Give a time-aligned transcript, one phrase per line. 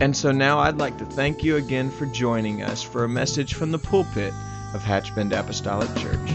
[0.00, 3.52] And so now I'd like to thank you again for joining us for a message
[3.52, 4.32] from the pulpit
[4.72, 6.30] of Hatchbend Apostolic Church.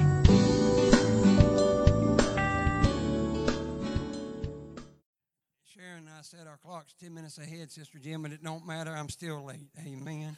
[5.66, 8.92] Sharon I set our clocks 10 minutes ahead, Sister Jim, but it don't matter.
[8.92, 9.68] I'm still late.
[9.84, 10.38] Amen.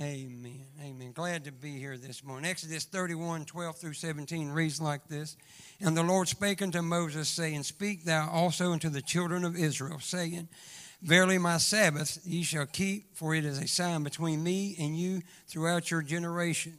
[0.00, 0.64] Amen.
[0.82, 1.12] Amen.
[1.12, 2.50] Glad to be here this morning.
[2.50, 5.36] Exodus 31, 12 through 17 reads like this
[5.80, 10.00] And the Lord spake unto Moses, saying, Speak thou also unto the children of Israel,
[10.00, 10.48] saying,
[11.00, 15.22] Verily, my Sabbath ye shall keep, for it is a sign between me and you
[15.46, 16.76] throughout your generation,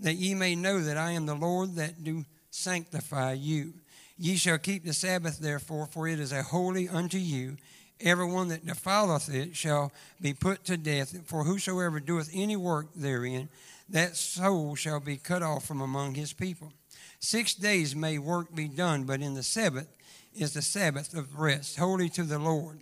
[0.00, 3.74] that ye may know that I am the Lord that do sanctify you.
[4.18, 7.56] Ye shall keep the Sabbath, therefore, for it is a holy unto you.
[8.00, 11.16] Everyone that defileth it shall be put to death.
[11.26, 13.48] For whosoever doeth any work therein,
[13.88, 16.72] that soul shall be cut off from among his people.
[17.20, 19.88] Six days may work be done, but in the seventh
[20.34, 22.80] is the Sabbath of rest, holy to the Lord.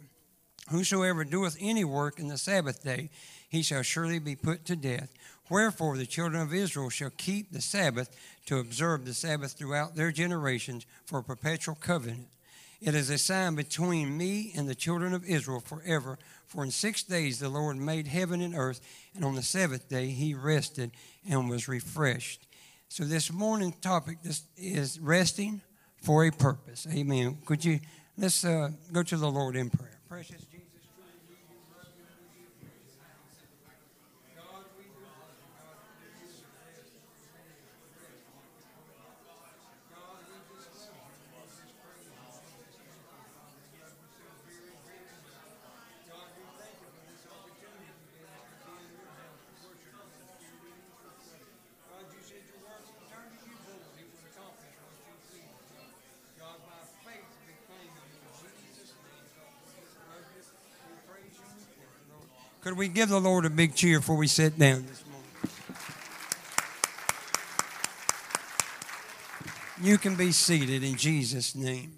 [0.70, 3.10] Whosoever doeth any work in the Sabbath day,
[3.48, 5.12] he shall surely be put to death.
[5.48, 10.12] Wherefore the children of Israel shall keep the Sabbath to observe the Sabbath throughout their
[10.12, 12.28] generations for a perpetual covenant.
[12.80, 16.18] It is a sign between me and the children of Israel forever.
[16.46, 18.80] For in six days the Lord made heaven and earth,
[19.14, 20.92] and on the seventh day he rested
[21.28, 22.46] and was refreshed.
[22.88, 24.18] So this morning topic
[24.56, 25.60] is resting
[26.02, 26.86] for a purpose.
[26.92, 27.38] Amen.
[27.44, 27.80] Could you
[28.16, 29.98] let's uh, go to the Lord in prayer.
[30.08, 30.44] Precious
[62.80, 65.28] we give the Lord a big cheer before we sit down this morning?
[69.82, 71.92] You can be seated in Jesus' name.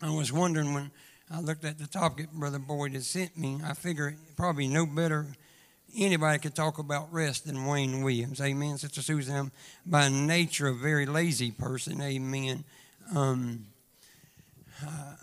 [0.00, 0.92] I was wondering when
[1.32, 5.26] I looked at the topic Brother Boyd had sent me, I figure probably no better
[5.96, 8.40] anybody could talk about rest than Wayne Williams.
[8.40, 8.78] Amen.
[8.78, 9.52] Sister Susan, I'm
[9.84, 12.00] by nature a very lazy person.
[12.00, 12.62] Amen.
[13.12, 13.66] Um,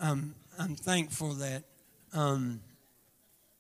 [0.02, 1.64] I'm, I'm thankful that
[2.12, 2.60] um,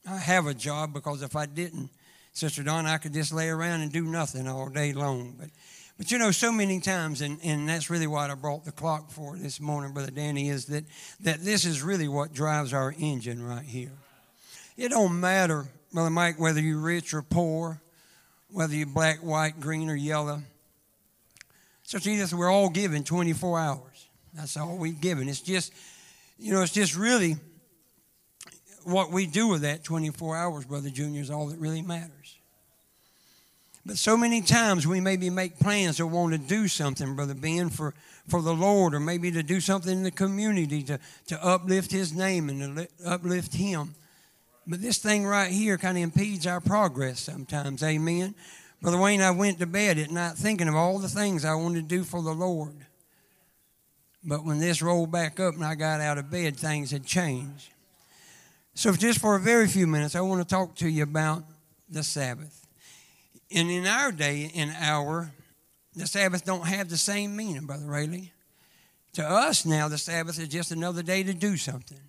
[0.05, 1.89] have a job because if I didn't,
[2.33, 5.35] Sister Don, I could just lay around and do nothing all day long.
[5.39, 5.49] But,
[5.97, 9.11] but you know, so many times, and, and that's really what I brought the clock
[9.11, 10.83] for this morning, Brother Danny, is that,
[11.21, 13.91] that this is really what drives our engine right here.
[14.75, 17.79] It don't matter, Brother Mike, whether you're rich or poor,
[18.49, 20.41] whether you're black, white, green, or yellow.
[21.83, 24.07] So, Jesus, we're all given 24 hours.
[24.33, 25.29] That's all we've given.
[25.29, 25.71] It's just,
[26.39, 27.35] you know, it's just really
[28.85, 32.37] what we do with that 24 hours, Brother Junior, is all that really matters.
[33.85, 37.69] But so many times we maybe make plans or want to do something, Brother Ben,
[37.69, 37.93] for,
[38.29, 42.13] for the Lord, or maybe to do something in the community to, to uplift His
[42.13, 43.95] name and to uplift Him.
[44.65, 47.83] But this thing right here kind of impedes our progress sometimes.
[47.83, 48.33] Amen.
[48.81, 51.89] Brother Wayne, I went to bed at night thinking of all the things I wanted
[51.89, 52.85] to do for the Lord.
[54.23, 57.72] But when this rolled back up and I got out of bed, things had changed.
[58.75, 61.43] So, just for a very few minutes, I want to talk to you about
[61.89, 62.65] the Sabbath.
[63.53, 65.31] And in our day and hour,
[65.95, 68.31] the Sabbath don't have the same meaning, Brother Rayleigh.
[69.13, 71.99] To us now, the Sabbath is just another day to do something.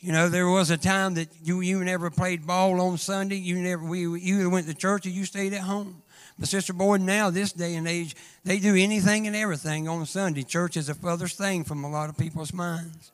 [0.00, 3.36] You know, there was a time that you you never played ball on Sunday.
[3.36, 6.02] You never we you went to church or you stayed at home.
[6.38, 10.44] But Sister Boyd, now this day and age, they do anything and everything on Sunday.
[10.44, 13.10] Church is a furthest thing from a lot of people's minds.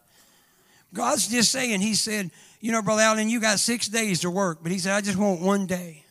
[0.92, 2.30] God's just saying, He said,
[2.64, 5.18] you know, Brother Allen, you got six days to work, but he said, I just
[5.18, 6.02] want one day.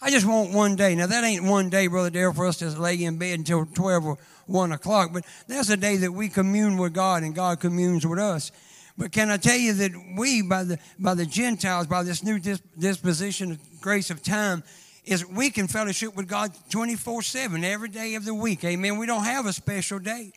[0.00, 0.94] I just want one day.
[0.94, 4.06] Now, that ain't one day, Brother Dale, for us to lay in bed until 12
[4.06, 8.06] or 1 o'clock, but that's a day that we commune with God and God communes
[8.06, 8.52] with us.
[8.96, 12.38] But can I tell you that we, by the, by the Gentiles, by this new
[12.38, 14.62] disposition of grace of time,
[15.04, 18.62] is we can fellowship with God 24 7 every day of the week.
[18.62, 18.96] Amen.
[18.96, 20.34] We don't have a special day.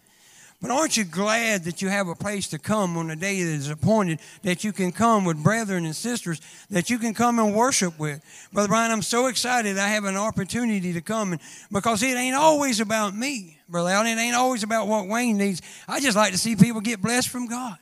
[0.60, 3.52] But aren't you glad that you have a place to come on the day that
[3.52, 7.54] is appointed, that you can come with brethren and sisters, that you can come and
[7.54, 8.24] worship with?
[8.52, 12.36] Brother Brian, I'm so excited I have an opportunity to come and, because it ain't
[12.36, 14.18] always about me, Brother Allen.
[14.18, 15.62] It ain't always about what Wayne needs.
[15.88, 17.78] I just like to see people get blessed from God.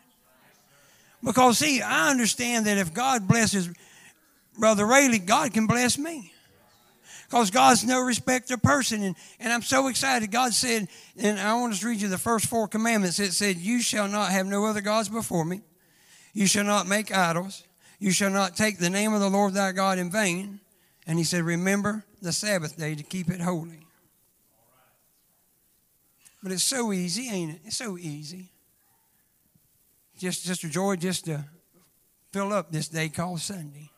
[1.24, 3.70] Because, see, I understand that if God blesses
[4.60, 6.34] Brother Rayleigh, God can bless me
[7.36, 9.04] because God's no respecter of person.
[9.04, 10.32] And, and I'm so excited.
[10.32, 10.88] God said,
[11.18, 13.20] and I want to read you the first four commandments.
[13.20, 15.60] It said, You shall not have no other gods before me.
[16.34, 17.66] You shall not make idols.
[18.00, 20.62] You shall not take the name of the Lord thy God in vain.
[21.06, 23.86] And he said, Remember the Sabbath day to keep it holy.
[26.42, 27.62] But it's so easy, ain't it?
[27.66, 28.54] It's so easy.
[30.18, 31.44] Just, Sister Joy, just to
[32.32, 33.90] fill up this day called Sunday.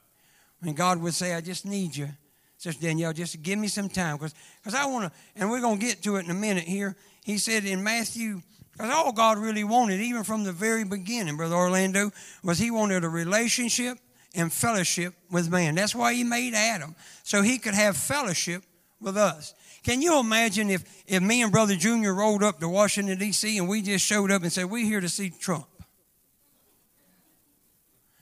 [0.59, 2.09] When God would say, I just need you
[2.57, 4.33] Sister Danielle, just give me some time because
[4.73, 6.95] I want to, and we're going to get to it in a minute here.
[7.23, 11.55] He said in Matthew, because all God really wanted, even from the very beginning, Brother
[11.55, 12.11] Orlando,
[12.43, 13.99] was He wanted a relationship
[14.33, 15.75] and fellowship with man.
[15.75, 18.63] That's why He made Adam, so He could have fellowship
[18.99, 19.53] with us.
[19.83, 23.69] Can you imagine if, if me and Brother Junior rolled up to Washington, D.C., and
[23.69, 25.67] we just showed up and said, We're here to see Trump?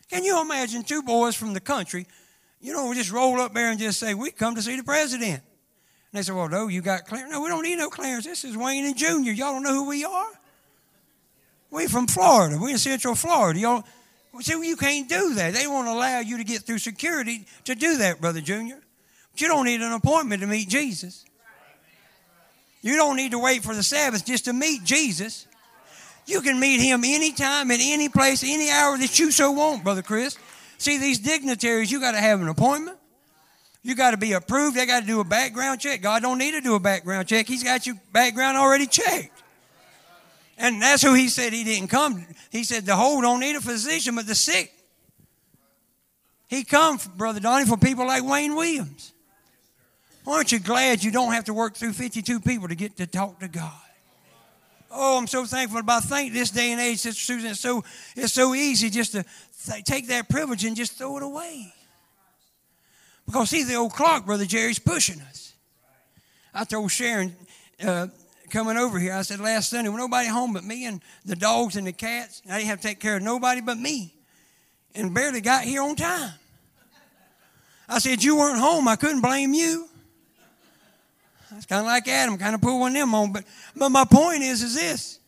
[0.10, 2.06] Can you imagine two boys from the country
[2.66, 4.84] you know, we just roll up there and just say, we come to see the
[4.84, 5.42] president.
[5.42, 5.42] And
[6.14, 7.32] they say, well, no, you got Clarence.
[7.32, 8.26] No, we don't need no Clarence.
[8.26, 9.32] This is Wayne and Junior.
[9.32, 10.32] Y'all don't know who we are?
[11.70, 12.58] We from Florida.
[12.60, 13.60] We're in Central Florida.
[13.60, 13.84] Y'all,
[14.42, 15.54] see, well, you can't do that.
[15.54, 18.80] They won't allow you to get through security to do that, Brother Junior.
[19.32, 21.24] But you don't need an appointment to meet Jesus.
[22.82, 25.46] You don't need to wait for the Sabbath just to meet Jesus.
[26.26, 30.02] You can meet him anytime, at any place, any hour that you so want, Brother
[30.02, 30.38] Chris.
[30.86, 33.00] See, these dignitaries, you got to have an appointment.
[33.82, 34.78] You got to be approved.
[34.78, 36.00] They got to do a background check.
[36.00, 37.48] God don't need to do a background check.
[37.48, 39.42] He's got your background already checked.
[40.60, 42.24] And that's who he said he didn't come.
[42.52, 44.72] He said the whole don't need a physician, but the sick.
[46.50, 49.12] He come, Brother Donnie, for people like Wayne Williams.
[50.28, 53.40] Aren't you glad you don't have to work through 52 people to get to talk
[53.40, 53.74] to God?
[54.92, 55.82] Oh, I'm so thankful.
[55.84, 57.84] But I think this day and age, Sister Susan, it's so,
[58.16, 59.26] it's so easy just to
[59.66, 61.74] th- take that privilege and just throw it away.
[63.26, 65.54] Because see, the old clock, Brother Jerry's pushing us.
[66.54, 67.36] I told Sharon
[67.86, 68.08] uh,
[68.50, 71.76] coming over here, I said last Sunday, when nobody home but me and the dogs
[71.76, 74.14] and the cats, I didn't have to take care of nobody but me.
[74.94, 76.32] And barely got here on time.
[77.90, 78.88] I said, You weren't home.
[78.88, 79.90] I couldn't blame you.
[81.52, 83.32] That's kind of like Adam, kind of put one of them on.
[83.32, 83.44] But,
[83.76, 85.20] but my point is, is this.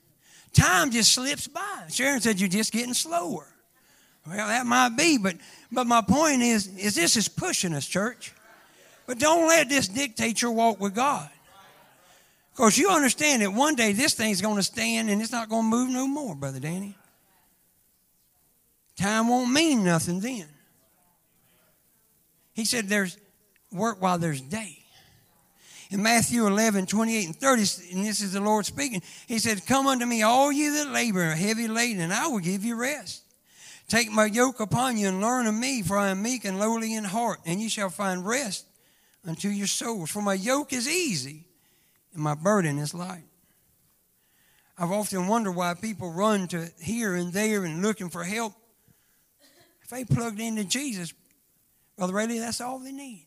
[0.53, 1.85] Time just slips by.
[1.89, 3.47] Sharon said, You're just getting slower.
[4.25, 5.35] Well, that might be, but
[5.71, 8.33] but my point is, is this is pushing us, church.
[9.05, 11.29] But don't let this dictate your walk with God.
[12.51, 15.63] Because you understand that one day this thing's going to stand and it's not going
[15.63, 16.97] to move no more, Brother Danny.
[18.97, 20.47] Time won't mean nothing then.
[22.53, 23.17] He said there's
[23.71, 24.76] work while there's day.
[25.89, 27.61] In Matthew 11, 28 and 30,
[27.93, 31.21] and this is the Lord speaking, he said, Come unto me, all you that labor
[31.21, 33.23] and are heavy laden, and I will give you rest.
[33.87, 36.93] Take my yoke upon you and learn of me, for I am meek and lowly
[36.93, 38.65] in heart, and you shall find rest
[39.25, 40.09] unto your souls.
[40.09, 41.45] For my yoke is easy
[42.13, 43.23] and my burden is light.
[44.77, 48.53] I've often wondered why people run to here and there and looking for help.
[49.81, 51.13] If they plugged into Jesus,
[51.95, 53.26] Brother Rayleigh, that's all they need.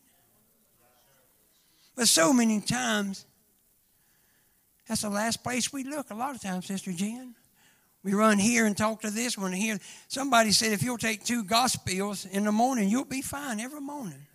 [2.01, 3.27] But so many times,
[4.87, 6.09] that's the last place we look.
[6.09, 7.35] A lot of times, Sister Jen.
[8.03, 9.77] We run here and talk to this one here.
[10.07, 14.25] Somebody said if you'll take two gospels in the morning, you'll be fine every morning.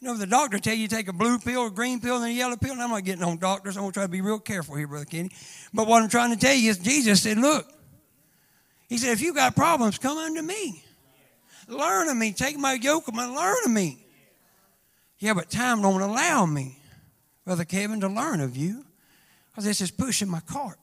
[0.00, 2.30] You know, the doctor tell you take a blue pill, a green pill, and a
[2.30, 3.78] yellow pill, and I'm not getting on doctors.
[3.78, 5.30] I'm going to try to be real careful here, Brother Kenny.
[5.72, 7.66] But what I'm trying to tell you is Jesus said, look,
[8.90, 10.84] he said, if you've got problems, come unto me.
[11.68, 12.34] Learn of me.
[12.34, 14.03] Take my yoke and learn of me.
[15.18, 16.78] Yeah, but time don't allow me,
[17.44, 18.84] Brother Kevin, to learn of you
[19.50, 20.78] because this is pushing my cart.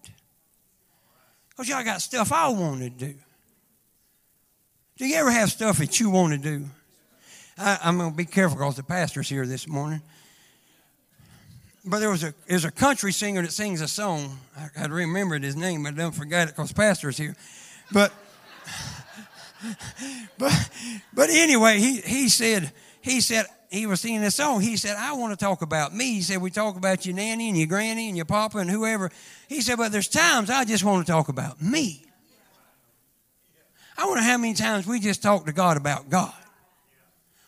[1.50, 3.14] Because y'all got stuff I want to do.
[4.98, 6.66] Do you ever have stuff that you want to do?
[7.58, 10.02] I, am going to be careful because the pastor's here this morning.
[11.84, 14.38] But there was a there's a country singer that sings a song.
[14.56, 17.36] I, I remembered his name, but I don't forget it because pastor's here.
[17.92, 18.14] But
[20.38, 20.70] but
[21.14, 22.72] but anyway, he he said
[23.02, 24.60] he said he was singing this song.
[24.60, 26.16] He said, I want to talk about me.
[26.16, 29.10] He said, We talk about your nanny and your granny and your papa and whoever.
[29.48, 32.04] He said, But there's times I just want to talk about me.
[33.98, 36.34] I wonder how many times we just talk to God about God.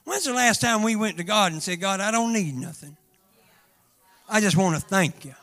[0.06, 2.96] When's the last time we went to God and said, God, I don't need nothing?
[4.30, 5.36] I just want to thank you.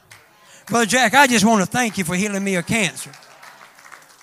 [0.66, 3.10] Brother Jack, I just want to thank you for healing me of cancer.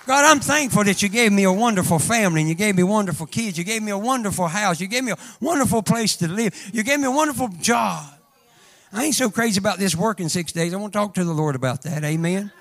[0.08, 3.28] God, I'm thankful that you gave me a wonderful family and you gave me wonderful
[3.28, 3.58] kids.
[3.58, 4.80] You gave me a wonderful house.
[4.80, 6.56] You gave me a wonderful place to live.
[6.74, 8.06] You gave me a wonderful job.
[8.94, 10.74] I ain't so crazy about this working six days.
[10.74, 12.06] I want to talk to the Lord about that.
[12.06, 12.54] Amen.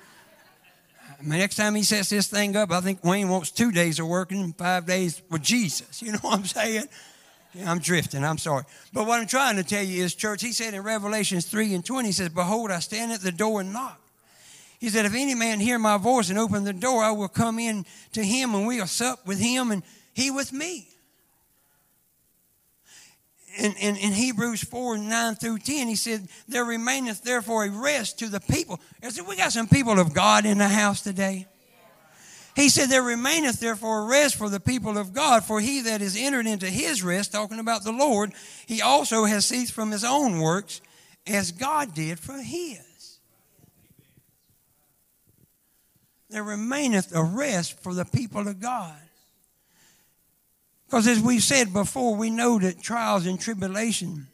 [1.21, 4.43] next time he sets this thing up, I think Wayne wants two days of working
[4.43, 6.01] and five days with Jesus.
[6.05, 6.89] You know what I'm saying?
[7.65, 8.25] I'm drifting.
[8.25, 8.65] I'm sorry.
[8.91, 11.85] But what I'm trying to tell you is, church, he said in Revelations 3 and
[11.85, 14.01] 20, he says, Behold, I stand at the door and knock.
[14.79, 17.59] He said, If any man hear my voice and open the door, I will come
[17.59, 20.89] in to him and we'll sup with him and he with me.
[23.57, 28.19] In, in, in, Hebrews 4 9 through 10, he said, There remaineth therefore a rest
[28.19, 28.79] to the people.
[29.01, 31.47] I said, We got some people of God in the house today.
[32.55, 36.03] He said, There remaineth therefore a rest for the people of God, for he that
[36.03, 38.31] is entered into his rest, talking about the Lord,
[38.67, 40.81] he also has ceased from his own works,
[41.25, 42.86] as God did for his.
[46.29, 48.95] There remaineth a rest for the people of God.
[50.85, 54.27] Because as we've said before, we know that trials and tribulation,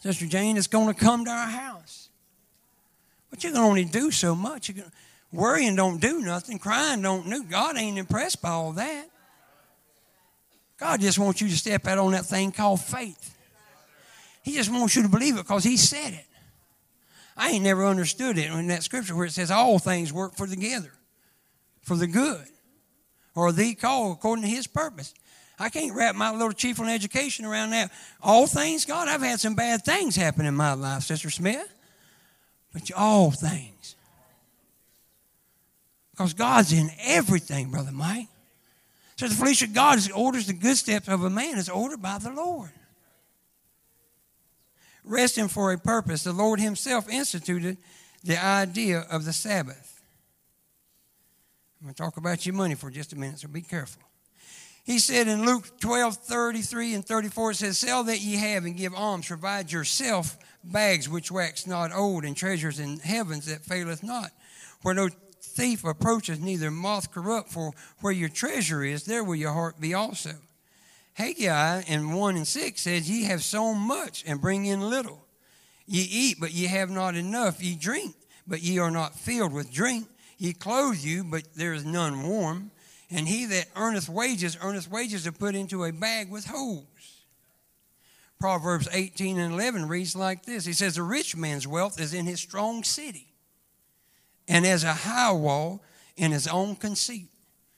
[0.00, 2.08] Sister Jane, is going to come to our house.
[3.30, 4.68] But you can only do so much.
[4.68, 4.92] You can,
[5.32, 6.58] worrying don't do nothing.
[6.58, 7.44] Crying don't do.
[7.44, 9.06] God ain't impressed by all that.
[10.78, 13.36] God just wants you to step out on that thing called faith.
[14.42, 16.26] He just wants you to believe it because He said it.
[17.36, 20.46] I ain't never understood it in that scripture where it says all things work for
[20.46, 20.92] together
[21.86, 22.44] for the good
[23.34, 25.14] or the call according to his purpose.
[25.58, 27.90] I can't wrap my little chief on education around that.
[28.20, 31.72] All things, God, I've had some bad things happen in my life, Sister Smith.
[32.72, 33.94] But all things.
[36.10, 38.28] Because God's in everything, Brother Mike.
[39.16, 42.32] So the Felicia, God orders the good steps of a man is ordered by the
[42.32, 42.70] Lord.
[45.04, 47.78] Resting for a purpose, the Lord Himself instituted
[48.24, 49.95] the idea of the Sabbath.
[51.80, 54.02] I'm going to talk about your money for just a minute, so be careful.
[54.84, 58.76] He said in Luke 12, 33 and 34, it says, Sell that ye have and
[58.76, 64.02] give alms, provide yourself bags which wax not old, and treasures in heavens that faileth
[64.02, 64.30] not,
[64.82, 65.08] where no
[65.42, 69.92] thief approacheth, neither moth corrupt, for where your treasure is, there will your heart be
[69.92, 70.32] also.
[71.14, 75.26] Haggai in 1 and 6 says, Ye have sown much and bring in little.
[75.86, 77.62] Ye eat, but ye have not enough.
[77.62, 78.14] Ye drink,
[78.46, 80.06] but ye are not filled with drink.
[80.36, 82.70] He clothes you, but there is none warm.
[83.10, 86.86] And he that earneth wages, earneth wages are put into a bag with holes.
[88.38, 92.26] Proverbs 18 and 11 reads like this He says, A rich man's wealth is in
[92.26, 93.28] his strong city,
[94.46, 95.82] and as a high wall
[96.16, 97.28] in his own conceit.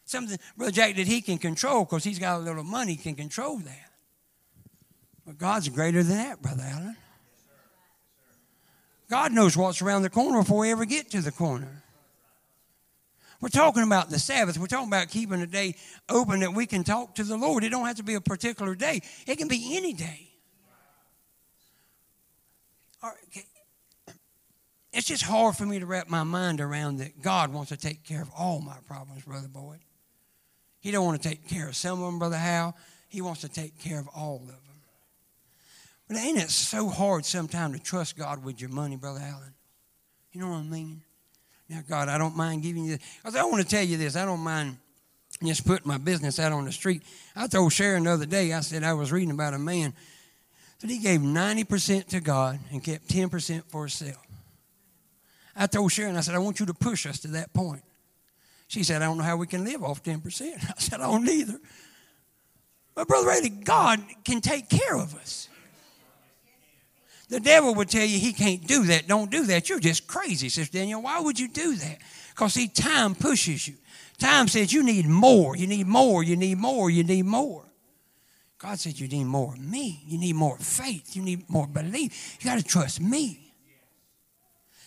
[0.05, 3.59] Something, Brother Jack, that he can control because he's got a little money, can control
[3.59, 3.91] that.
[5.27, 6.97] But God's greater than that, Brother Allen.
[9.11, 11.83] God knows what's around the corner before we ever get to the corner.
[13.41, 14.59] We're talking about the Sabbath.
[14.59, 15.77] We're talking about keeping a day
[16.09, 17.63] open that we can talk to the Lord.
[17.63, 19.01] It don't have to be a particular day.
[19.27, 20.29] It can be any day.
[24.93, 28.03] It's just hard for me to wrap my mind around that God wants to take
[28.03, 29.79] care of all my problems, Brother Boyd.
[30.81, 32.77] He don't want to take care of some of them, Brother Hal.
[33.09, 34.57] He wants to take care of all of them.
[36.09, 39.55] But ain't it so hard sometimes to trust God with your money, Brother Allen?
[40.33, 41.03] You know what I mean?
[41.69, 43.37] Now, God, I don't mind giving you this.
[43.37, 44.17] I want to tell you this.
[44.17, 44.79] I don't mind
[45.45, 47.03] just putting my business out on the street.
[47.37, 49.93] I told Sharon the other day, I said I was reading about a man
[50.81, 54.25] that he gave 90% to God and kept 10% for himself.
[55.55, 57.83] I told Sharon, I said, I want you to push us to that point.
[58.69, 60.21] She said, I don't know how we can live off 10%.
[60.77, 61.59] I said, I don't either.
[62.95, 65.48] But, Brother Ray, God can take care of us.
[67.29, 69.07] The devil would tell you he can't do that.
[69.07, 69.69] Don't do that.
[69.69, 71.03] You're just crazy, Sister Daniel.
[71.03, 71.99] Why would you do that?
[72.31, 73.75] Because see, time pushes you.
[74.19, 75.57] Time says you need more.
[75.57, 76.23] You need more.
[76.23, 76.91] You need more.
[76.91, 77.65] You need more.
[78.59, 80.03] God said you need more of me.
[80.07, 81.15] You need more faith.
[81.15, 82.39] You need more belief.
[82.41, 83.53] You got to trust me.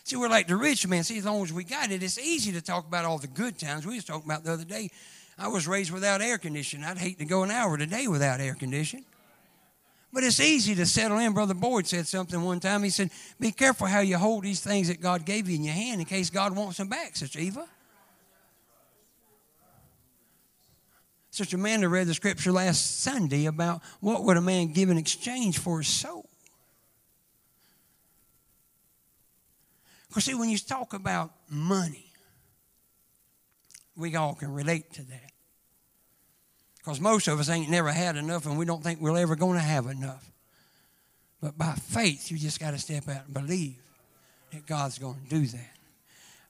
[0.03, 1.03] See, we're like the rich man.
[1.03, 3.57] See, as long as we got it, it's easy to talk about all the good
[3.57, 3.86] times.
[3.86, 4.89] We was talking about the other day.
[5.38, 6.86] I was raised without air conditioning.
[6.86, 9.05] I'd hate to go an hour today without air conditioning.
[10.13, 11.33] But it's easy to settle in.
[11.33, 12.83] Brother Boyd said something one time.
[12.83, 15.73] He said, Be careful how you hold these things that God gave you in your
[15.73, 17.65] hand in case God wants them back, Sister Eva.
[21.31, 25.59] Sister Amanda read the scripture last Sunday about what would a man give in exchange
[25.59, 26.27] for his soul.
[30.09, 32.11] Because, see, when you talk about money,
[33.95, 35.30] we all can relate to that.
[36.91, 39.57] Because most of us ain't never had enough and we don't think we're ever going
[39.57, 40.29] to have enough.
[41.41, 43.77] But by faith, you just got to step out and believe
[44.51, 45.69] that God's going to do that.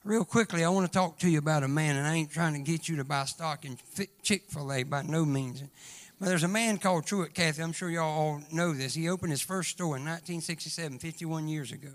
[0.02, 2.54] Real quickly, I want to talk to you about a man, and I ain't trying
[2.54, 3.78] to get you to buy stock in
[4.24, 5.62] Chick fil A by no means.
[6.18, 7.62] But there's a man called Truett Cathy.
[7.62, 8.94] I'm sure y'all all know this.
[8.94, 11.90] He opened his first store in 1967, 51 years ago.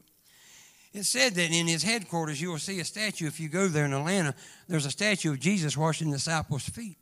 [0.93, 3.27] It said that in his headquarters, you will see a statue.
[3.27, 4.33] If you go there in Atlanta,
[4.69, 6.95] there's a statue of Jesus washing the disciples' feet.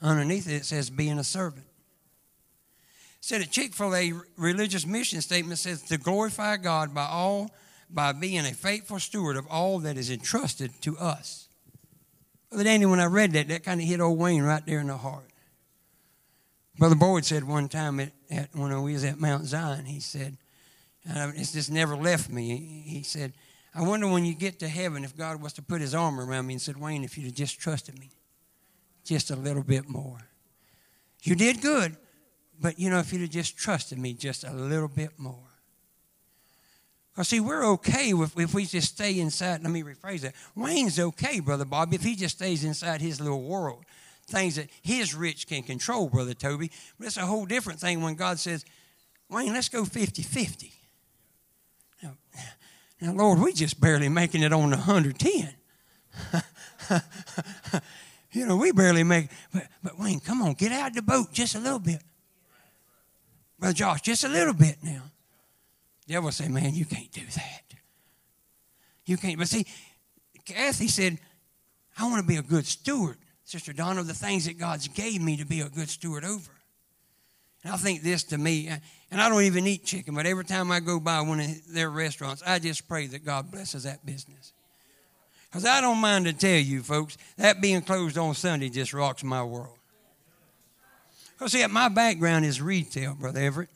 [0.00, 1.66] Underneath it, says, being a servant.
[3.20, 7.50] Said a Chick fil A religious mission statement says to glorify God by all
[7.90, 11.48] by being a faithful steward of all that is entrusted to us.
[12.50, 14.86] Brother Danny, when I read that, that kind of hit old Wayne right there in
[14.86, 15.24] the heart.
[16.78, 20.36] Brother Boyd said one time at, at when we was at Mount Zion, he said,
[21.08, 22.84] and it's just never left me.
[22.86, 23.32] He said,
[23.74, 26.46] I wonder when you get to heaven if God was to put his arm around
[26.46, 28.10] me and said, Wayne, if you'd have just trusted me
[29.08, 30.18] just a little bit more.
[31.22, 31.96] You did good,
[32.60, 35.48] but you know, if you'd have just trusted me just a little bit more.
[37.16, 39.62] Well, see, we're okay if, if we just stay inside.
[39.62, 40.34] Let me rephrase that.
[40.54, 43.84] Wayne's okay, Brother Bob, if he just stays inside his little world.
[44.28, 46.70] Things that his rich can control, Brother Toby.
[46.98, 48.64] But it's a whole different thing when God says,
[49.30, 50.72] Wayne, let's go 50 50.
[52.02, 52.12] Now,
[53.00, 55.54] now, Lord, we just barely making it on the 110.
[58.38, 61.32] you know, we barely make but, but Wayne, come on, get out of the boat
[61.32, 62.00] just a little bit.
[63.58, 65.02] Brother Josh, just a little bit now.
[66.06, 67.62] The devil say, man, you can't do that.
[69.04, 69.38] You can't.
[69.38, 69.66] But see,
[70.44, 71.18] Cathy said,
[71.98, 73.16] I want to be a good steward.
[73.44, 76.50] Sister Donna, of the things that God's gave me to be a good steward over.
[77.64, 78.68] And I think this to me,
[79.10, 81.90] and I don't even eat chicken, but every time I go by one of their
[81.90, 84.52] restaurants, I just pray that God blesses that business.
[85.50, 89.24] Because I don't mind to tell you, folks, that being closed on Sunday just rocks
[89.24, 89.78] my world.
[91.32, 93.70] Because, see, my background is retail, Brother Everett.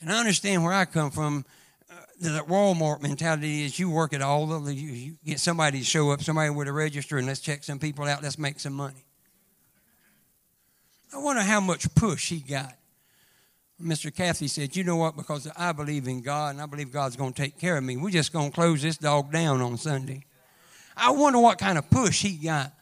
[0.00, 1.44] And I understand where I come from
[1.90, 5.84] uh, the Walmart mentality is you work at all the you, you get somebody to
[5.84, 8.22] show up, somebody with a register, and let's check some people out.
[8.22, 9.04] Let's make some money.
[11.12, 12.74] I wonder how much push he got.
[13.82, 14.14] Mr.
[14.14, 15.16] Cathy said, "You know what?
[15.16, 17.96] Because I believe in God, and I believe God's going to take care of me.
[17.96, 20.24] We're just going to close this dog down on Sunday."
[21.00, 22.72] I wonder what kind of push he got.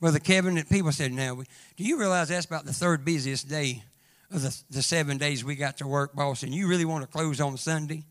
[0.00, 1.42] Brother Kevin, that people said, "Now,
[1.76, 3.84] do you realize that's about the third busiest day
[4.30, 6.42] of the, the seven days we got to work, boss?
[6.42, 8.04] And you really want to close on Sunday?"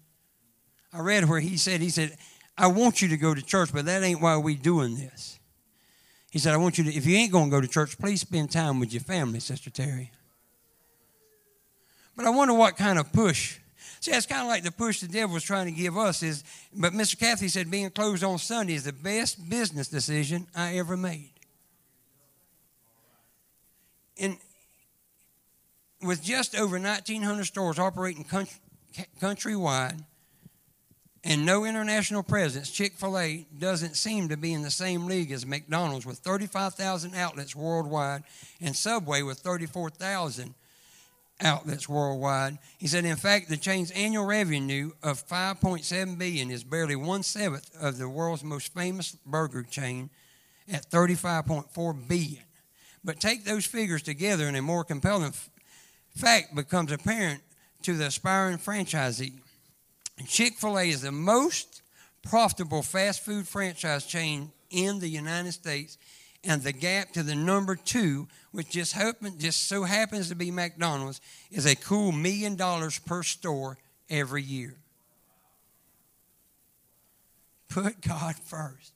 [0.92, 2.18] I read where he said, he said,
[2.58, 5.40] I want you to go to church, but that ain't why we doing this.
[6.32, 8.22] He said, I want you to, if you ain't going to go to church, please
[8.22, 10.12] spend time with your family, Sister Terry.
[12.16, 13.60] But I wonder what kind of push.
[14.00, 16.44] See, that's kind of like the push the devil was trying to give us is,
[16.74, 17.20] but Mr.
[17.20, 21.32] Cathy said being closed on Sunday is the best business decision I ever made.
[24.18, 24.38] And
[26.02, 28.60] with just over 1,900 stores operating country,
[29.22, 30.02] countrywide,
[31.26, 35.32] and no international presence, Chick fil A doesn't seem to be in the same league
[35.32, 38.24] as McDonald's with 35,000 outlets worldwide
[38.62, 40.54] and Subway with 34,000
[41.42, 42.58] outlets worldwide.
[42.78, 47.70] He said, in fact, the chain's annual revenue of 5.7 billion is barely one seventh
[47.80, 50.10] of the world's most famous burger chain
[50.72, 52.44] at 35.4 billion.
[53.04, 55.34] But take those figures together, and a more compelling
[56.16, 57.42] fact becomes apparent
[57.84, 59.40] to the aspiring franchisee.
[60.28, 61.82] Chick fil A is the most
[62.24, 65.98] profitable fast food franchise chain in the United States,
[66.44, 70.52] and the gap to the number two, which just, happen, just so happens to be
[70.52, 71.20] McDonald's,
[71.52, 73.78] is a cool million dollars per store
[74.10, 74.76] every year.
[77.68, 78.94] Put God first.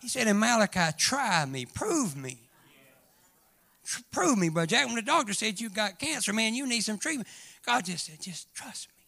[0.00, 2.38] He said in Malachi, try me, prove me.
[4.12, 6.98] Prove me, but Jack, when the doctor said you got cancer, man, you need some
[6.98, 7.28] treatment.
[7.64, 9.04] God just said, just trust me.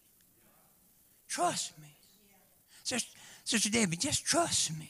[1.27, 1.87] Trust me.
[2.83, 3.09] Sister,
[3.43, 4.89] Sister Debbie, just trust me.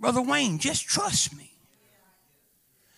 [0.00, 1.52] Brother Wayne, just trust me.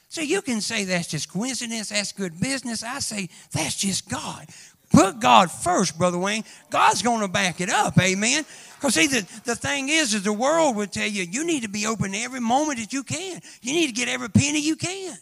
[0.09, 2.83] So you can say that's just coincidence, that's good business.
[2.83, 4.47] I say that's just God.
[4.93, 6.43] Put God first, Brother Wayne.
[6.69, 8.45] God's going to back it up, amen.
[8.75, 11.69] Because see, the, the thing is, is the world would tell you, you need to
[11.69, 13.41] be open every moment that you can.
[13.63, 15.17] You need to get every penny you can.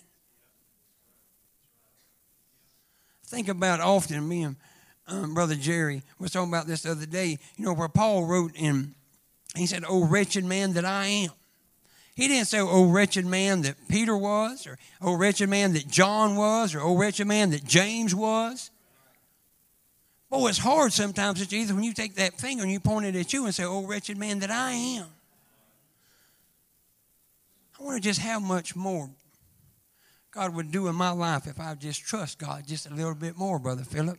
[3.27, 4.57] Think about often me and
[5.07, 8.53] um, Brother Jerry was talking about this the other day, you know, where Paul wrote
[8.55, 8.95] in,
[9.55, 11.31] he said, Oh, wretched man that I am.
[12.19, 16.35] He didn't say, Oh, wretched man that Peter was, or Oh, wretched man that John
[16.35, 18.73] was, or Oh, wretched man that James was.
[20.29, 23.15] Boy, it's hard sometimes, it's either when you take that finger and you point it
[23.15, 25.07] at you and say, Oh, wretched man that I am.
[27.79, 29.11] I wonder just how much more
[30.33, 33.39] God would do in my life if I just trust God just a little bit
[33.39, 34.19] more, Brother Philip.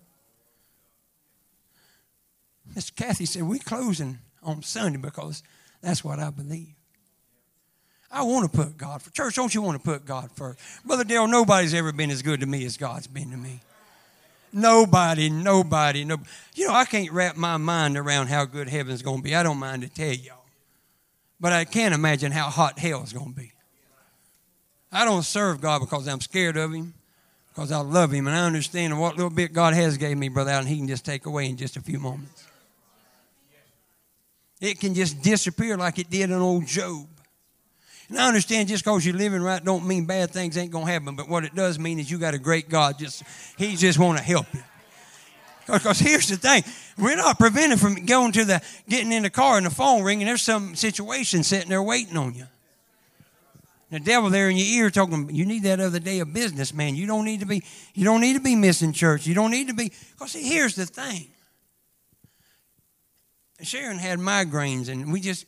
[2.73, 5.43] Miss Cathy said, We're closing on Sunday because
[5.81, 6.78] That's what I believe.
[8.11, 9.15] I want to put God first.
[9.15, 9.35] church.
[9.35, 11.27] Don't you want to put God first, brother Dale?
[11.27, 13.61] Nobody's ever been as good to me as God's been to me.
[14.51, 16.17] Nobody, nobody, no.
[16.55, 19.35] You know, I can't wrap my mind around how good heaven's going to be.
[19.35, 20.45] I don't mind to tell y'all,
[21.39, 23.51] but I can't imagine how hot hell's going to be.
[24.91, 26.95] I don't serve God because I'm scared of Him,
[27.53, 30.51] because I love Him and I understand what little bit God has gave me, brother,
[30.51, 32.47] and He can just take away in just a few moments.
[34.59, 37.07] It can just disappear like it did in old Job.
[38.09, 40.91] And I understand just because you're living right don't mean bad things ain't going to
[40.91, 41.15] happen.
[41.15, 42.97] But what it does mean is you got a great God.
[42.99, 43.23] Just
[43.57, 44.63] He just want to help you.
[45.71, 46.63] Because here's the thing,
[46.97, 50.25] we're not prevented from going to the getting in the car and the phone ringing.
[50.25, 52.45] There's some situation sitting there waiting on you.
[53.91, 56.95] The devil there in your ear talking, you need that other day of business, man.
[56.95, 57.63] You don't need to be,
[57.95, 59.25] you don't need to be missing church.
[59.25, 61.27] You don't need to be, because see, here's the thing.
[63.61, 65.45] Sharon had migraines, and we just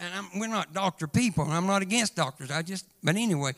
[0.00, 2.50] and I'm, we're not doctor people, and I'm not against doctors.
[2.50, 3.52] I just, but anyway,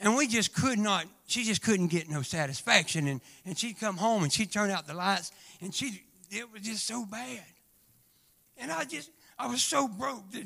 [0.00, 1.06] and we just could not.
[1.26, 4.86] She just couldn't get no satisfaction, and and she'd come home and she'd turn out
[4.86, 7.44] the lights, and she it was just so bad,
[8.58, 10.44] and I just I was so broke that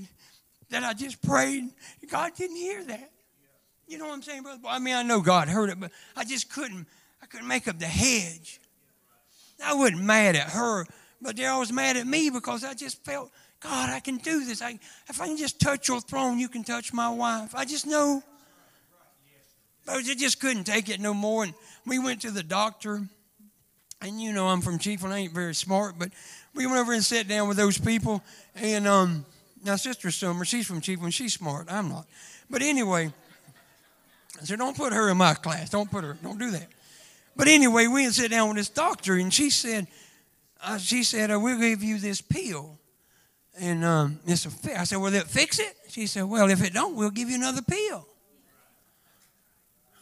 [0.70, 1.70] that I just prayed.
[2.10, 3.10] God didn't hear that.
[3.86, 4.60] You know what I'm saying, brother?
[4.68, 6.86] I mean, I know God heard it, but I just couldn't.
[7.22, 8.60] I couldn't make up the hedge.
[9.62, 10.86] I wasn't mad at her,
[11.20, 13.30] but they're always mad at me because I just felt
[13.60, 14.62] God, I can do this.
[14.62, 17.54] I, if I can just touch your throne, you can touch my wife.
[17.54, 18.22] I just know.
[19.84, 21.44] But I just couldn't take it no more.
[21.44, 21.54] And
[21.86, 23.02] we went to the doctor.
[24.00, 25.12] And you know, I'm from Chiefland.
[25.12, 26.10] I ain't very smart, but
[26.54, 28.22] we went over and sat down with those people.
[28.54, 29.26] And um,
[29.62, 31.12] now, Sister Summer, she's from Chiefland.
[31.12, 31.66] She's smart.
[31.70, 32.06] I'm not.
[32.48, 33.12] But anyway,
[34.40, 35.68] I said, don't put her in my class.
[35.68, 36.16] Don't put her.
[36.22, 36.68] Don't do that.
[37.36, 39.86] But anyway, we sit down with this doctor, and she said,
[40.64, 42.79] uh, she said, uh, we'll give you this pill
[43.60, 45.76] and um, it's a fi- I said, Will it fix it?
[45.88, 48.06] She said, Well, if it don't, we'll give you another pill.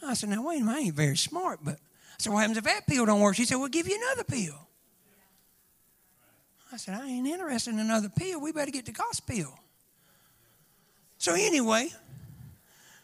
[0.05, 2.57] I said, Now, wait a minute, I ain't very smart, but I said, What happens
[2.57, 3.35] if that pill don't work?
[3.35, 4.55] She said, We'll give you another pill.
[6.71, 8.39] I said, I ain't interested in another pill.
[8.41, 9.35] We better get the gospel.
[9.35, 9.59] Pill."
[11.17, 11.89] So, anyway,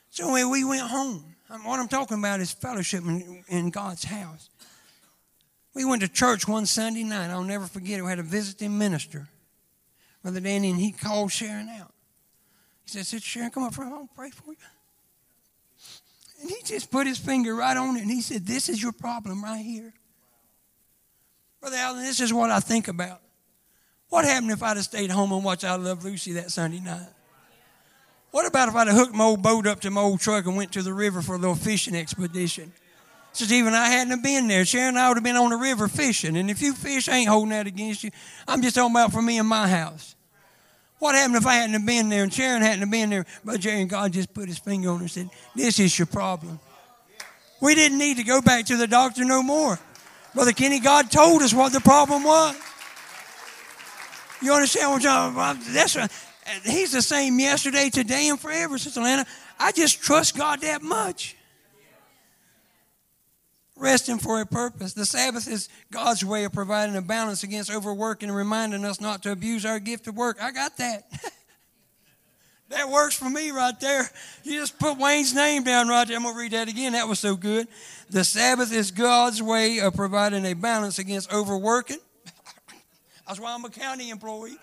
[0.09, 4.49] so when we went home, what I'm talking about is fellowship in, in God's house.
[5.73, 7.29] We went to church one Sunday night.
[7.29, 8.03] I'll never forget it.
[8.03, 9.27] We had a visiting minister.
[10.25, 11.93] Brother Danny, and he called Sharon out.
[12.83, 13.93] He said, Sister Sharon, come up front.
[13.93, 14.57] I'll pray for you.
[16.41, 18.91] And he just put his finger right on it and he said, This is your
[18.91, 19.93] problem right here.
[21.61, 23.21] Brother Allen, this is what I think about.
[24.09, 27.09] What happened if I'd have stayed home and watched I Love Lucy that Sunday night?
[28.31, 30.57] What about if I'd have hooked my old boat up to my old truck and
[30.57, 32.73] went to the river for a little fishing expedition?
[33.35, 34.63] Says even I hadn't been there.
[34.63, 36.37] Sharon I would have been on the river fishing.
[36.37, 38.11] And if you fish, I ain't holding that against you.
[38.47, 40.15] I'm just talking about for me and my house.
[40.99, 43.25] What happened if I hadn't been there and Sharon hadn't been there?
[43.43, 46.05] But Jerry and God just put his finger on her and said, This is your
[46.05, 46.61] problem.
[47.61, 49.77] We didn't need to go back to the doctor no more.
[50.33, 52.55] Brother Kenny, God told us what the problem was.
[54.41, 56.11] You understand what I'm That's right.
[56.63, 59.25] He's the same yesterday, today, and forever, Sister Atlanta.
[59.59, 61.34] I just trust God that much
[63.77, 64.93] resting for a purpose.
[64.93, 69.23] The Sabbath is God's way of providing a balance against overworking and reminding us not
[69.23, 70.37] to abuse our gift of work.
[70.41, 71.03] I got that.
[72.69, 74.09] that works for me right there.
[74.43, 76.15] You just put Wayne's name down right there.
[76.15, 76.93] I'm going to read that again.
[76.93, 77.67] That was so good.
[78.09, 81.99] The Sabbath is God's way of providing a balance against overworking.
[83.27, 84.57] That's why I'm a county employee.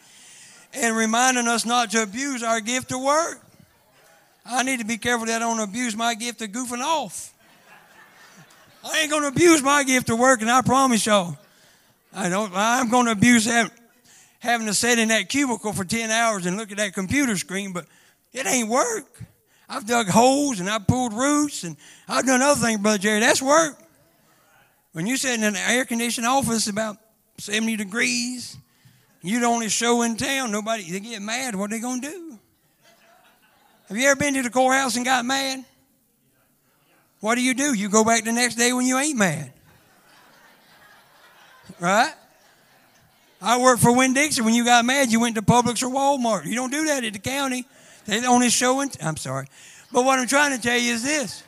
[0.75, 3.45] And reminding us not to abuse our gift of work.
[4.45, 7.32] I need to be careful that I don't abuse my gift of goofing off.
[8.85, 11.37] I ain't going to abuse my gift of work, and I promise y'all,
[12.15, 12.53] I don't.
[12.55, 13.71] I'm going to abuse that,
[14.41, 17.73] having to sit in that cubicle for ten hours and look at that computer screen,
[17.73, 17.87] but
[18.33, 19.23] it ain't work.
[19.69, 23.21] I've dug holes and I've pulled roots and I've done other things, brother Jerry.
[23.21, 23.79] That's work.
[24.93, 26.99] When you sit in an air conditioned office about
[27.39, 28.59] 70 degrees,
[29.23, 30.53] you the only show in town.
[30.53, 31.55] Nobody they get mad.
[31.55, 32.39] What are they gonna do?
[33.89, 35.65] Have you ever been to the courthouse and got mad?
[37.23, 37.73] What do you do?
[37.73, 39.53] You go back the next day when you ain't mad.
[41.79, 42.13] Right?
[43.41, 44.43] I worked for Winn Dixie.
[44.43, 46.47] When you got mad, you went to Publix or Walmart.
[46.47, 47.65] You don't do that at the county.
[48.07, 48.91] They only showing.
[49.01, 49.47] I'm sorry.
[49.93, 51.45] But what I'm trying to tell you is this.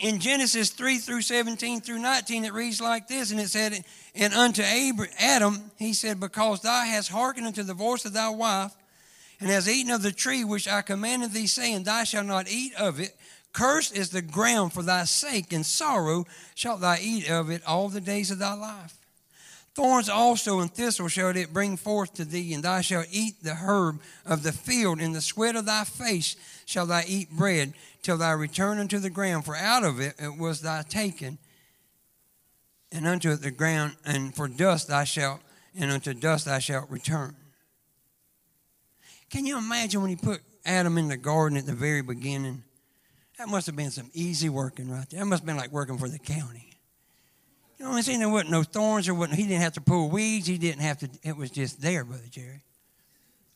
[0.00, 3.84] In Genesis 3 through 17 through 19, it reads like this, and it said,
[4.16, 8.74] And unto Adam he said, Because thou hast hearkened unto the voice of thy wife,
[9.40, 12.74] and has eaten of the tree which I commanded thee, saying, Thou shalt not eat
[12.74, 13.16] of it.
[13.52, 17.88] Cursed is the ground for thy sake, and sorrow shalt thou eat of it all
[17.88, 18.94] the days of thy life.
[19.74, 23.54] Thorns also and thistles shall it bring forth to thee, and thou shalt eat the
[23.54, 25.00] herb of the field.
[25.00, 26.34] In the sweat of thy face
[26.66, 29.44] shall thou eat bread, till thou return unto the ground.
[29.44, 31.38] For out of it it was thy taken,
[32.90, 35.40] and unto the ground, and for dust thou shalt,
[35.78, 37.36] and unto dust thou shalt return.
[39.30, 42.64] Can you imagine when he put Adam in the garden at the very beginning?
[43.38, 45.20] That must have been some easy working right there.
[45.20, 46.72] That must have been like working for the county.
[47.78, 48.18] You know what I'm saying?
[48.18, 49.06] There wasn't no thorns.
[49.06, 50.48] There wasn't, he didn't have to pull weeds.
[50.48, 52.62] He didn't have to, it was just there, Brother Jerry.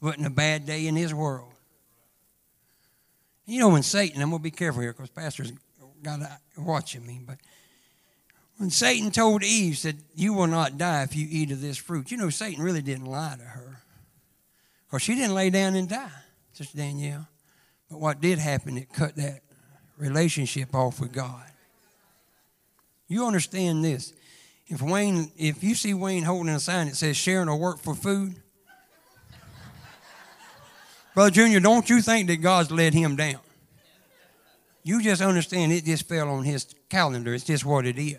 [0.01, 1.53] It wasn't a bad day in his world.
[3.47, 5.53] You know, when Satan, I'm to be careful here because Pastor's
[6.03, 6.21] got
[6.57, 7.39] watching me, but
[8.59, 12.13] when Satan told Eve, said, You will not die if you eat of this fruit,
[12.13, 13.83] you know, Satan really didn't lie to her.
[14.93, 16.11] Because she didn't lay down and die,
[16.53, 17.27] Sister Danielle.
[17.89, 19.41] But what did happen, it cut that
[19.97, 21.47] relationship off with God.
[23.09, 24.13] You understand this.
[24.67, 27.95] If Wayne, if you see Wayne holding a sign that says sharing or work for
[27.95, 28.35] food,
[31.15, 33.41] Brother Junior, don't you think that God's let him down?
[34.83, 37.33] You just understand it just fell on his calendar.
[37.33, 38.19] It's just what it is.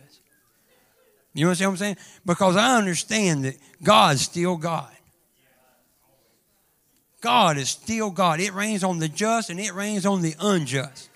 [1.36, 1.98] You understand what I'm saying?
[2.26, 4.90] Because I understand that God's still God.
[7.24, 8.42] God is still God.
[8.42, 11.10] It rains on the just and it rains on the unjust.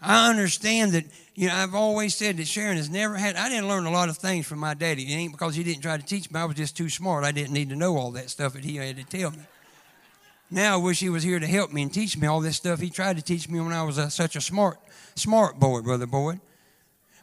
[0.00, 3.68] I understand that, you know, I've always said that Sharon has never had, I didn't
[3.68, 5.02] learn a lot of things from my daddy.
[5.02, 6.40] It ain't because he didn't try to teach me.
[6.40, 7.24] I was just too smart.
[7.24, 9.40] I didn't need to know all that stuff that he had to tell me.
[10.50, 12.80] Now I wish he was here to help me and teach me all this stuff
[12.80, 14.78] he tried to teach me when I was a, such a smart,
[15.16, 16.40] smart boy, Brother Boyd.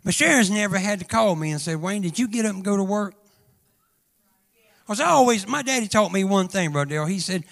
[0.06, 2.64] But Sharon's never had to call me and say, Wayne, did you get up and
[2.64, 3.16] go to work?
[4.82, 7.06] Because I always, my daddy taught me one thing, Brother Dale.
[7.06, 7.44] He said,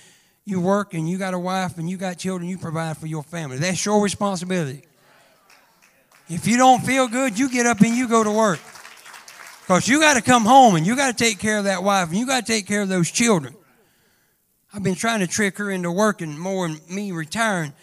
[0.47, 3.21] you work and you got a wife and you got children, you provide for your
[3.21, 3.57] family.
[3.57, 4.83] That's your responsibility.
[6.29, 8.59] If you don't feel good, you get up and you go to work.
[9.61, 12.07] Because you got to come home and you got to take care of that wife
[12.09, 13.55] and you got to take care of those children.
[14.73, 17.73] I've been trying to trick her into working more and me retiring.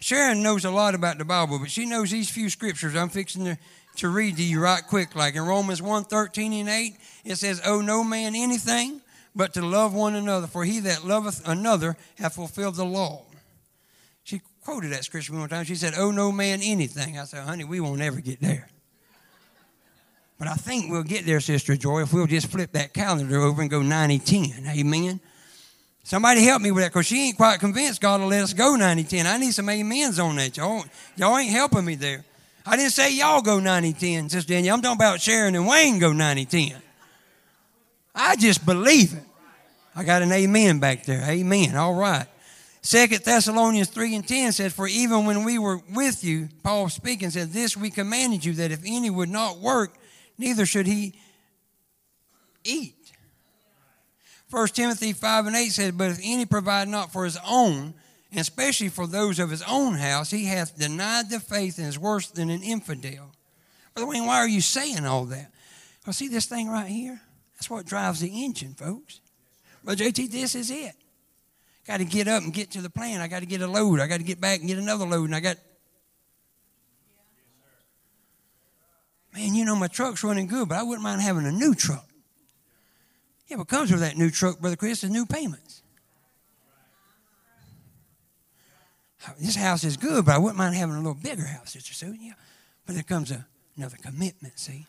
[0.00, 3.44] Sharon knows a lot about the Bible, but she knows these few scriptures I'm fixing
[3.44, 3.58] to,
[3.96, 5.14] to read to you right quick.
[5.14, 8.99] Like in Romans 1 13 and 8, it says, Owe no man anything
[9.34, 13.22] but to love one another, for he that loveth another hath fulfilled the law
[14.24, 15.64] She quoted that scripture one time.
[15.64, 17.18] She said, Oh, no man anything.
[17.18, 18.68] I said, Honey, we won't ever get there.
[20.38, 23.60] But I think we'll get there, Sister Joy, if we'll just flip that calendar over
[23.60, 24.66] and go 90 10.
[24.68, 25.20] Amen.
[26.02, 28.74] Somebody help me with that because she ain't quite convinced God will let us go
[28.74, 29.26] 90 10.
[29.26, 30.56] I need some amens on that.
[30.56, 30.82] Y'all,
[31.16, 32.24] y'all ain't helping me there.
[32.64, 34.76] I didn't say y'all go 90 10, Sister Danielle.
[34.76, 36.82] I'm talking about Sharon and Wayne go 90 10.
[38.14, 39.24] I just believe it.
[39.94, 41.22] I got an amen back there.
[41.22, 41.76] Amen.
[41.76, 42.26] All right.
[42.82, 47.30] Second Thessalonians 3 and 10 says, For even when we were with you, Paul speaking
[47.30, 49.94] said, This we commanded you, that if any would not work,
[50.38, 51.14] neither should he
[52.64, 52.94] eat.
[54.48, 57.94] First Timothy 5 and 8 says, But if any provide not for his own,
[58.30, 61.98] and especially for those of his own house, he hath denied the faith and is
[61.98, 63.32] worse than an infidel.
[63.94, 65.50] Brother Wayne, why are you saying all that?
[66.06, 67.20] Well, see this thing right here?
[67.60, 69.20] That's what drives the engine, folks.
[69.84, 70.94] Brother JT, this is it
[71.90, 73.20] got to get up and get to the plant.
[73.20, 73.98] I got to get a load.
[73.98, 75.24] I got to get back and get another load.
[75.24, 75.56] And I got,
[79.34, 82.06] man, you know, my truck's running good, but I wouldn't mind having a new truck.
[83.48, 85.82] Yeah, what comes with that new truck, Brother Chris, is new payments.
[89.28, 91.92] Oh, this house is good, but I wouldn't mind having a little bigger house, Sister
[91.92, 92.14] Sue.
[92.20, 92.34] Yeah.
[92.86, 93.44] But there comes a,
[93.76, 94.86] another commitment, see?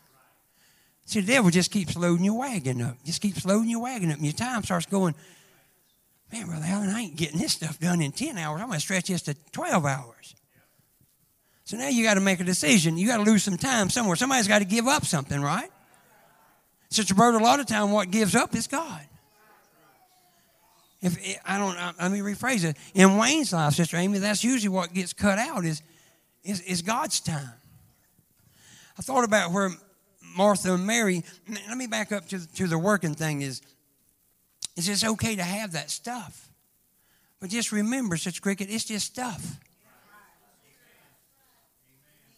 [1.12, 2.96] See, the devil just keeps loading your wagon up.
[3.04, 4.16] Just keeps loading your wagon up.
[4.16, 5.14] And your time starts going,
[6.32, 8.62] man, Brother Allen, I ain't getting this stuff done in 10 hours.
[8.62, 10.36] I'm going to stretch this to 12 hours.
[11.66, 12.96] So now you got to make a decision.
[12.98, 14.16] You got to lose some time somewhere.
[14.16, 15.70] Somebody's got to give up something, right?
[16.90, 19.02] Sister Bird, a lot of time what gives up is God.
[21.02, 22.78] If eh, I don't, let me rephrase it.
[22.94, 25.82] In Wayne's life, Sister Amy, that's usually what gets cut out is,
[26.46, 27.52] is, is God's time.
[28.98, 29.72] I thought about where
[30.36, 31.24] Martha and Mary.
[31.48, 33.42] Let me back up to, to the working thing.
[33.42, 33.62] Is
[34.76, 36.50] is it's okay to have that stuff.
[37.40, 39.60] But just remember, such cricket, it's just stuff.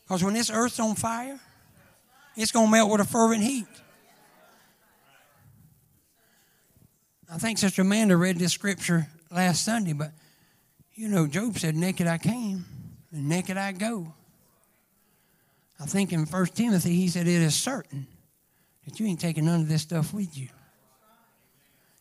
[0.04, 1.40] Because when this earth's on fire,
[2.36, 3.68] it's going to melt with a fervent heat.
[7.32, 10.12] I think Sister Amanda read this scripture last Sunday, but
[10.94, 12.66] you know, Job said, Naked I came,
[13.12, 14.14] and naked I go.
[15.80, 18.08] I think in 1 Timothy, he said, It is certain
[18.86, 20.50] that you ain't taking none of this stuff with you.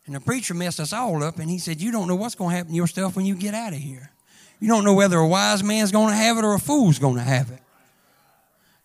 [0.07, 2.51] And the preacher messed us all up, and he said, You don't know what's going
[2.51, 4.11] to happen to your stuff when you get out of here.
[4.61, 7.17] You don't know whether a wise man's going to have it or a fool's going
[7.17, 7.59] to have it.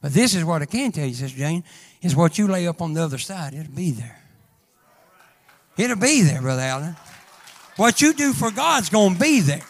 [0.02, 1.63] But this is what I can tell you, Sister Jane,
[2.02, 4.21] is what you lay up on the other side, it'll be there.
[5.78, 6.95] It'll be there, Brother Allen.
[7.76, 9.62] What you do for God's going to be there.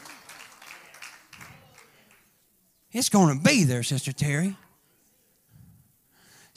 [2.92, 4.56] It's going to be there, Sister Terry.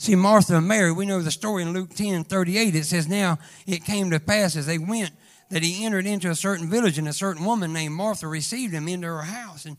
[0.01, 2.75] See, Martha and Mary, we know the story in Luke 10 38.
[2.75, 3.37] It says, Now
[3.67, 5.11] it came to pass as they went
[5.51, 8.87] that he entered into a certain village, and a certain woman named Martha received him
[8.87, 9.65] into her house.
[9.65, 9.77] And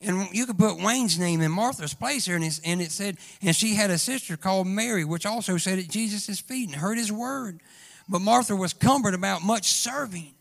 [0.00, 3.56] and you could put Wayne's name in Martha's place here, and, and it said, and
[3.56, 7.10] she had a sister called Mary, which also sat at Jesus' feet and heard his
[7.10, 7.60] word.
[8.08, 10.34] But Martha was cumbered about much serving.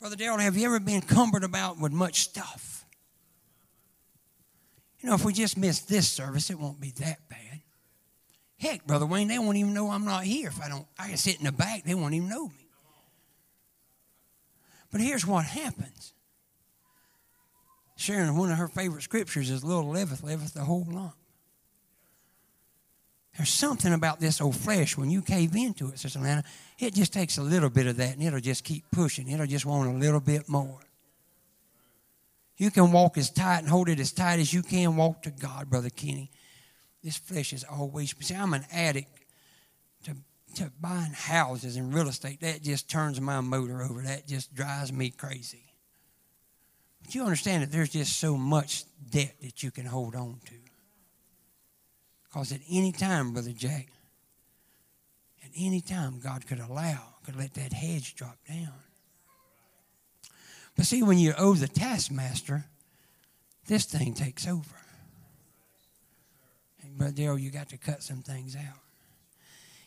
[0.00, 2.84] Brother Darrell, have you ever been cumbered about with much stuff?
[5.00, 7.49] You know, if we just miss this service, it won't be that bad.
[8.60, 10.48] Heck, Brother Wayne, they won't even know I'm not here.
[10.48, 12.68] If I don't, I can sit in the back, they won't even know me.
[14.92, 16.12] But here's what happens
[17.96, 21.14] Sharon, one of her favorite scriptures is little liveth, liveth the whole lump.
[23.36, 26.44] There's something about this old flesh when you cave into it, Sister Lana,
[26.78, 29.28] it just takes a little bit of that and it'll just keep pushing.
[29.28, 30.80] It'll just want a little bit more.
[32.58, 35.30] You can walk as tight and hold it as tight as you can walk to
[35.30, 36.30] God, Brother Kenny.
[37.02, 39.08] This flesh is always, see, I'm an addict
[40.04, 40.16] to,
[40.56, 42.40] to buying houses and real estate.
[42.40, 44.02] That just turns my motor over.
[44.02, 45.64] That just drives me crazy.
[47.02, 50.54] But you understand that there's just so much debt that you can hold on to.
[52.24, 53.88] Because at any time, Brother Jack,
[55.42, 58.74] at any time, God could allow, could let that hedge drop down.
[60.76, 62.66] But see, when you owe the taskmaster,
[63.66, 64.79] this thing takes over.
[67.00, 68.76] Brother Darrell, you got to cut some things out.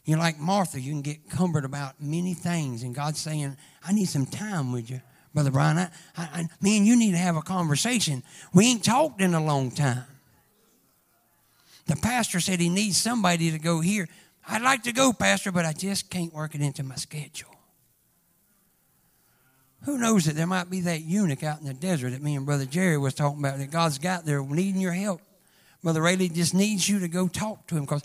[0.03, 4.05] You're like Martha, you can get cumbered about many things, and God's saying, I need
[4.05, 4.99] some time with you.
[5.31, 5.77] Brother Brian.
[5.77, 8.23] I, I, I, me and you need to have a conversation.
[8.51, 10.05] We ain't talked in a long time.
[11.85, 14.09] The pastor said he needs somebody to go here.
[14.47, 17.53] I'd like to go, Pastor, but I just can't work it into my schedule.
[19.83, 22.47] Who knows that there might be that eunuch out in the desert that me and
[22.47, 25.21] Brother Jerry was talking about that God's got there needing your help.
[25.83, 28.03] Brother Rayleigh just needs you to go talk to him because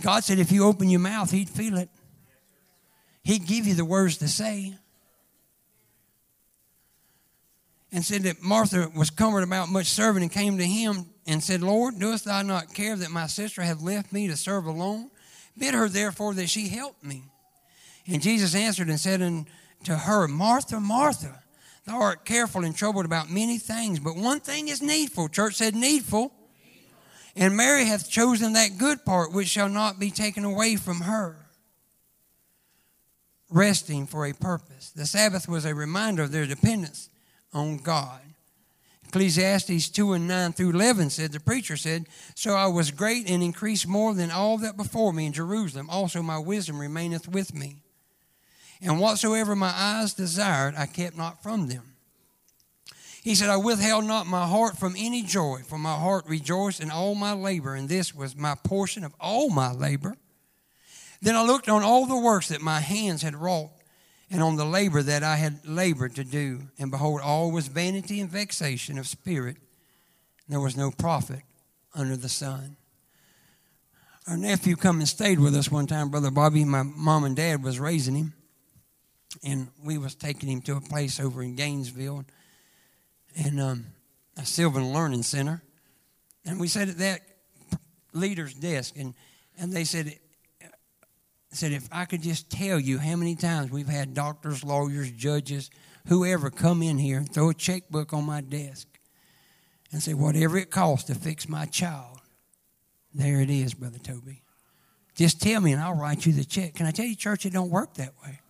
[0.00, 1.90] God said if you open your mouth, He'd feel it.
[3.24, 4.76] He'd give you the words to say
[7.92, 11.62] and said that Martha was cumbered about much serving and came to him and said,
[11.62, 15.10] Lord, doest thou not care that my sister hath left me to serve alone?
[15.58, 17.24] Bid her therefore that she help me.
[18.06, 21.42] And Jesus answered and said unto her, Martha, Martha,
[21.86, 25.28] thou art careful and troubled about many things, but one thing is needful.
[25.28, 26.32] Church said needful.
[27.36, 31.36] And Mary hath chosen that good part which shall not be taken away from her.
[33.50, 34.90] Resting for a purpose.
[34.90, 37.10] The Sabbath was a reminder of their dependence
[37.52, 38.20] on God.
[39.08, 43.42] Ecclesiastes 2 and 9 through 11 said, the preacher said, So I was great and
[43.42, 45.88] increased more than all that before me in Jerusalem.
[45.90, 47.76] Also my wisdom remaineth with me.
[48.80, 51.95] And whatsoever my eyes desired, I kept not from them.
[53.26, 56.92] He said, I withheld not my heart from any joy, for my heart rejoiced in
[56.92, 60.16] all my labor, and this was my portion of all my labor.
[61.20, 63.70] Then I looked on all the works that my hands had wrought
[64.30, 66.68] and on the labor that I had labored to do.
[66.78, 69.56] And behold, all was vanity and vexation of spirit.
[70.48, 71.42] There was no profit
[71.96, 72.76] under the sun.
[74.28, 76.64] Our nephew come and stayed with us one time, Brother Bobby.
[76.64, 78.34] My mom and dad was raising him.
[79.44, 82.24] And we was taking him to a place over in Gainesville
[83.36, 83.86] and um,
[84.36, 85.62] a Sylvan Learning Center.
[86.44, 87.20] And we sat at that
[88.12, 89.14] leader's desk, and,
[89.58, 90.18] and they said,
[91.52, 95.70] said, if I could just tell you how many times we've had doctors, lawyers, judges,
[96.08, 98.86] whoever come in here and throw a checkbook on my desk
[99.92, 102.20] and say, whatever it costs to fix my child,
[103.14, 104.42] there it is, Brother Toby.
[105.14, 106.74] Just tell me and I'll write you the check.
[106.74, 108.40] Can I tell you, church, it don't work that way.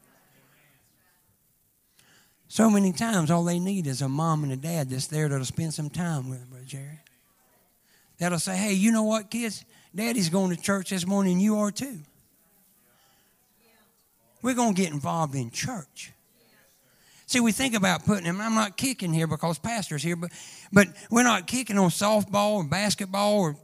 [2.49, 5.45] So many times, all they need is a mom and a dad that's there that'll
[5.45, 7.01] spend some time with them, Brother Jerry.
[8.19, 9.65] That'll say, hey, you know what, kids?
[9.95, 11.99] Daddy's going to church this morning, you are too.
[14.43, 16.13] We're going to get involved in church.
[17.27, 18.41] See, we think about putting them.
[18.41, 20.31] I'm not kicking here because pastor's here, but
[20.73, 23.57] but we're not kicking on softball or basketball or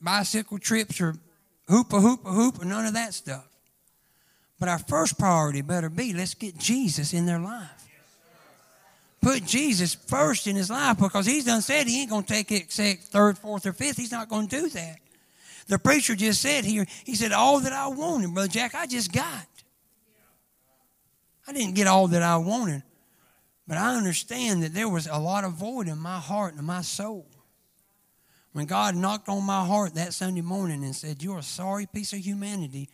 [0.00, 1.14] bicycle trips or
[1.68, 3.46] hoopa hoopa hoop or none of that stuff.
[4.58, 7.83] But our first priority better be let's get Jesus in their life.
[9.24, 12.52] Put Jesus first in his life because he's done said he ain't going to take
[12.52, 13.96] it except third, fourth, or fifth.
[13.96, 14.98] He's not going to do that.
[15.66, 19.14] The preacher just said here, he said, All that I wanted, Brother Jack, I just
[19.14, 19.46] got.
[21.48, 22.82] I didn't get all that I wanted,
[23.66, 26.82] but I understand that there was a lot of void in my heart and my
[26.82, 27.26] soul.
[28.52, 32.12] When God knocked on my heart that Sunday morning and said, You're a sorry piece
[32.12, 32.90] of humanity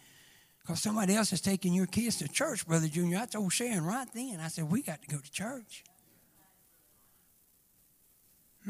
[0.60, 3.18] Because somebody else is taking your kids to church, Brother Junior.
[3.18, 5.82] I told Sharon right then, I said, we got to go to church.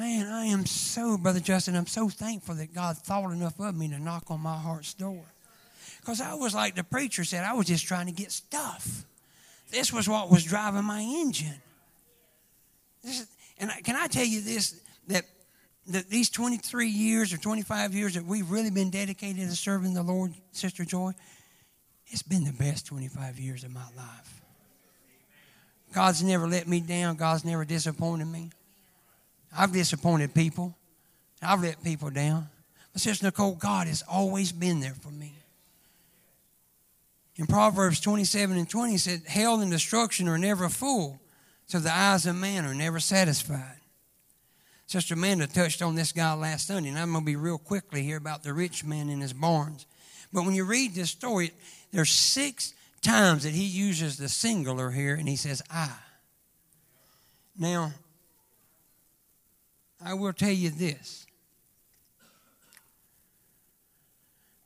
[0.01, 3.87] Man, I am so, Brother Justin, I'm so thankful that God thought enough of me
[3.89, 5.27] to knock on my heart's door.
[6.01, 9.05] Because I was like the preacher said, I was just trying to get stuff.
[9.71, 11.61] This was what was driving my engine.
[13.05, 13.27] Is,
[13.59, 15.25] and I, can I tell you this that,
[15.89, 20.03] that these 23 years or 25 years that we've really been dedicated to serving the
[20.03, 21.13] Lord, Sister Joy,
[22.07, 24.41] it's been the best 25 years of my life.
[25.93, 28.51] God's never let me down, God's never disappointed me.
[29.57, 30.77] I've disappointed people,
[31.43, 32.49] I've let people down.
[32.93, 35.35] But Sister Nicole, God has always been there for me.
[37.37, 41.21] In Proverbs 27 and 20 it said, Hell and destruction are never full,
[41.67, 43.79] so the eyes of man are never satisfied.
[44.87, 48.03] Sister Amanda touched on this guy last Sunday, and I'm going to be real quickly
[48.03, 49.87] here about the rich man in his barns.
[50.33, 51.53] But when you read this story,
[51.93, 55.91] there's six times that he uses the singular here, and he says, I.
[57.57, 57.93] Now,
[60.03, 61.27] I will tell you this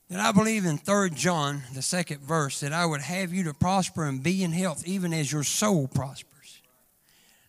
[0.09, 3.53] that I believe in 3 John, the second verse, that I would have you to
[3.53, 6.61] prosper and be in health, even as your soul prospers.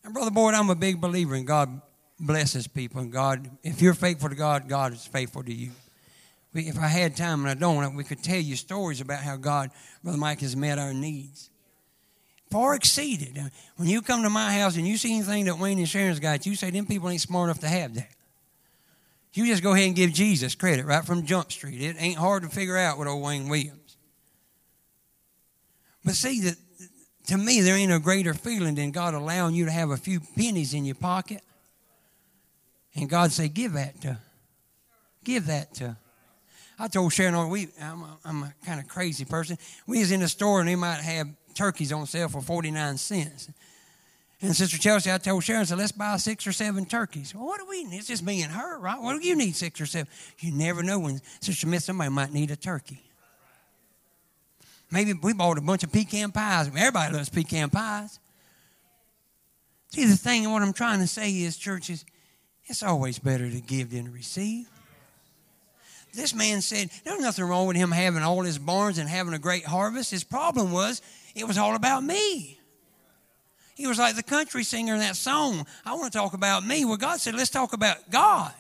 [0.03, 1.83] And, Brother Boyd, I'm a big believer in God
[2.19, 3.03] blesses people.
[3.03, 5.73] And God, if you're faithful to God, God is faithful to you.
[6.55, 9.71] If I had time, and I don't, we could tell you stories about how God,
[10.03, 11.51] Brother Mike, has met our needs.
[12.51, 13.39] Far exceeded.
[13.77, 16.47] When you come to my house and you see anything that Wayne and Sharon's got,
[16.47, 18.09] you say, them people ain't smart enough to have that.
[19.35, 21.83] You just go ahead and give Jesus credit right from Jump Street.
[21.83, 23.97] It ain't hard to figure out with old Wayne Williams.
[26.05, 26.57] But see, that
[27.27, 30.21] to me, there ain't a greater feeling than God allowing you to have a few
[30.21, 31.43] pennies in your pocket.
[32.95, 34.19] And God say, give that to,
[35.25, 35.97] give that to.
[36.79, 39.59] I told Sharon, oh, we, I'm a, I'm a kind of crazy person.
[39.87, 43.51] We was in the store and they might have turkeys on sale for 49 cents.
[44.43, 47.35] And Sister Chelsea, I told Sharon, I said, let's buy six or seven turkeys.
[47.35, 47.97] Well, what do we need?
[47.97, 49.01] It's just me and her, right?
[49.01, 50.09] What do you need six or seven?
[50.41, 53.03] You never know when Sister Smith, somebody might need a turkey.
[54.91, 56.69] Maybe we bought a bunch of pecan pies.
[56.69, 58.21] Everybody loves pecan pies.
[59.89, 62.05] See, the thing, what I'm trying to say is, churches,
[62.67, 64.69] it's always better to give than to receive.
[66.13, 69.39] This man said, there's nothing wrong with him having all his barns and having a
[69.39, 70.11] great harvest.
[70.11, 71.03] His problem was,
[71.37, 72.59] it was all about me.
[73.77, 75.67] He was like the country singer in that song.
[75.85, 76.87] I want to talk about me.
[76.87, 78.55] Well, God said, let's talk about God.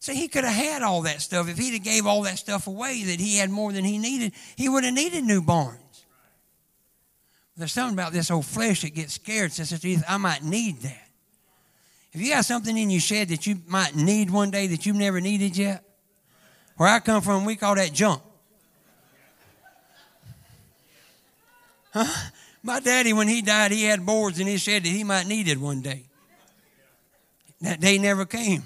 [0.00, 1.48] See, he could have had all that stuff.
[1.48, 4.32] If he'd have gave all that stuff away that he had more than he needed,
[4.56, 5.78] he would have needed new barns.
[7.56, 9.52] There's something about this old flesh that gets scared.
[9.52, 11.08] Says, I might need that.
[12.12, 14.96] If you got something in your shed that you might need one day that you've
[14.96, 15.84] never needed yet,
[16.76, 18.22] where I come from, we call that junk.
[21.92, 22.30] Huh?
[22.62, 25.48] My daddy, when he died, he had boards and he said that he might need
[25.48, 26.04] it one day.
[27.60, 28.64] That day never came.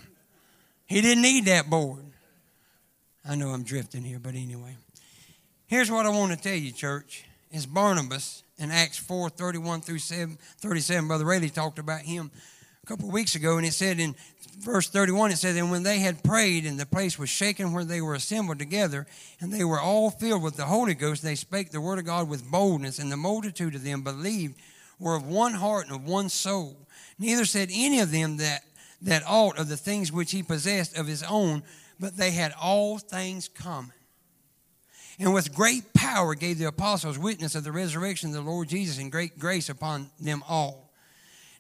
[0.86, 2.04] He didn't need that board.
[3.26, 4.76] I know I'm drifting here, but anyway.
[5.66, 7.24] Here's what I want to tell you, church.
[7.50, 11.08] Is Barnabas in Acts 4 31 through 7, 37.
[11.08, 12.30] Brother Rayleigh talked about him
[12.82, 14.14] a couple of weeks ago, and it said in
[14.58, 17.84] verse 31, it says, And when they had prayed, and the place was shaken where
[17.84, 19.06] they were assembled together,
[19.40, 22.28] and they were all filled with the Holy Ghost, they spake the word of God
[22.28, 24.54] with boldness, and the multitude of them believed,
[24.98, 26.76] were of one heart and of one soul.
[27.18, 28.62] Neither said any of them that,
[29.02, 31.62] that aught of the things which he possessed of his own,
[31.98, 33.92] but they had all things common.
[35.18, 38.98] And with great power gave the apostles witness of the resurrection of the Lord Jesus,
[38.98, 40.91] and great grace upon them all.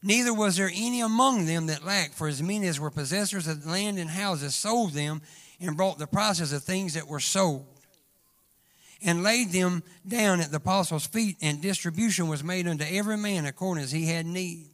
[0.02, 3.64] Neither was there any among them that lacked, for as many as were possessors of
[3.64, 5.22] land and houses sold them
[5.60, 7.66] and brought the prices of things that were sold
[9.04, 13.46] and laid them down at the apostles' feet, and distribution was made unto every man
[13.46, 14.68] according as he had need.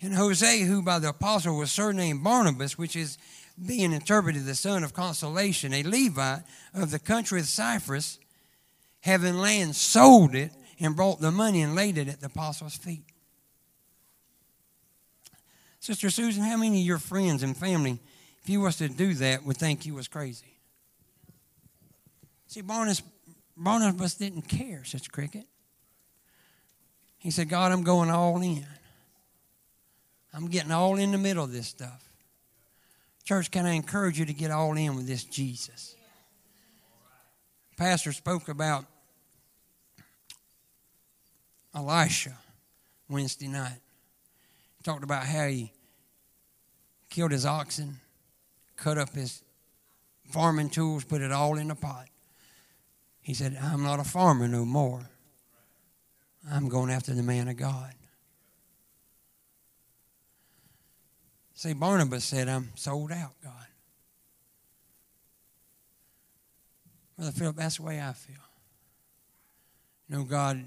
[0.00, 3.18] And Jose, who by the apostle was surnamed Barnabas, which is
[3.66, 6.42] being interpreted the son of consolation, a Levite
[6.72, 8.18] of the country of Cyprus,
[9.00, 13.09] having land, sold it and brought the money and laid it at the apostles' feet.
[15.90, 17.98] Sister Susan, how many of your friends and family,
[18.44, 20.56] if you was to do that, would think you was crazy?
[22.46, 23.02] See, Barnabas,
[23.56, 25.46] Barnabas didn't care, such cricket.
[27.18, 28.64] He said, God, I'm going all in.
[30.32, 32.08] I'm getting all in the middle of this stuff.
[33.24, 35.96] Church, can I encourage you to get all in with this Jesus?
[37.76, 38.84] Pastor spoke about
[41.74, 42.38] Elisha
[43.08, 43.80] Wednesday night
[44.82, 45.72] talked about how he
[47.10, 47.98] killed his oxen,
[48.76, 49.42] cut up his
[50.30, 52.06] farming tools, put it all in a pot,
[53.20, 55.10] He said, I'm not a farmer no more.
[56.50, 57.92] I'm going after the man of God.
[61.52, 63.66] See, Barnabas said, I'm sold out, God.
[67.18, 68.36] Brother Philip, that's the way I feel.
[70.08, 70.64] You know, God,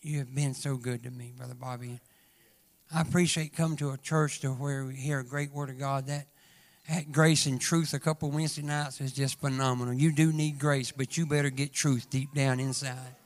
[0.00, 1.98] you have been so good to me, Brother Bobby.
[2.96, 6.06] I appreciate coming to a church to where we hear a great word of God.
[6.06, 6.26] That,
[6.88, 9.94] that grace and truth a couple Wednesday nights is just phenomenal.
[9.94, 13.16] You do need grace, but you better get truth deep down inside.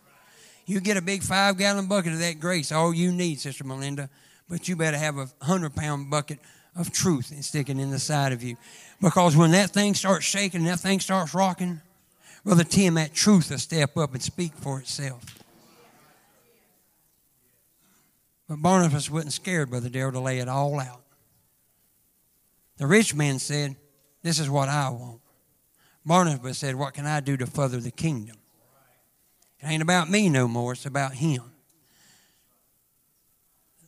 [0.64, 4.08] You get a big five gallon bucket of that grace, all you need, Sister Melinda,
[4.48, 6.38] but you better have a hundred pound bucket
[6.74, 8.56] of truth and sticking in the side of you.
[9.02, 11.82] Because when that thing starts shaking, that thing starts rocking,
[12.42, 15.37] Brother Tim, that truth will step up and speak for itself.
[18.48, 21.02] But Barnabas wasn't scared, Brother Darrell, to lay it all out.
[22.78, 23.76] The rich man said,
[24.22, 25.20] This is what I want.
[26.06, 28.36] Barnabas said, What can I do to further the kingdom?
[29.60, 31.42] It ain't about me no more, it's about him.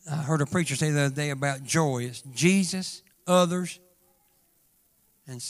[0.09, 2.03] I heard a preacher say the other day about joy.
[2.03, 3.79] It's Jesus, others,
[5.27, 5.43] and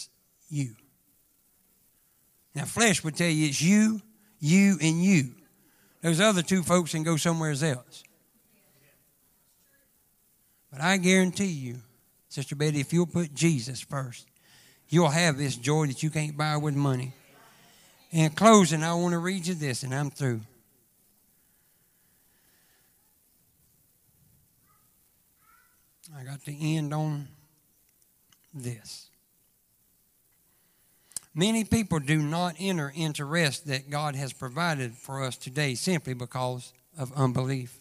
[0.49, 0.75] you.
[2.53, 4.01] Now, flesh would tell you it's you,
[4.39, 5.35] you, and you.
[6.01, 8.03] Those other two folks can go somewhere else.
[10.71, 11.77] But I guarantee you,
[12.29, 14.27] Sister Betty, if you'll put Jesus first,
[14.87, 17.13] you'll have this joy that you can't buy with money.
[18.11, 20.41] In closing, I want to read you this, and I'm through.
[26.17, 27.27] I got to end on
[28.53, 29.07] this.
[31.33, 36.13] Many people do not enter into rest that God has provided for us today simply
[36.13, 37.80] because of unbelief.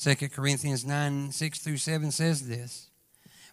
[0.00, 2.90] 2 Corinthians 9 6 through 7 says this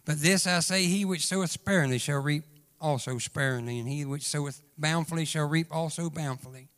[0.04, 2.44] But this I say, he which soweth sparingly shall reap
[2.80, 6.68] also sparingly, and he which soweth bountifully shall reap also bountifully.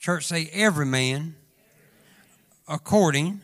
[0.00, 1.36] Church say, Every man
[2.66, 3.40] according